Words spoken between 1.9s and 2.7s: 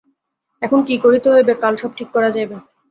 ঠিক করা যাইবে।